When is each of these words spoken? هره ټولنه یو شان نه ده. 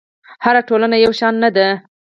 هره 0.45 0.61
ټولنه 0.69 0.95
یو 1.05 1.11
شان 1.19 1.33
نه 1.43 1.49
ده. 1.55 1.67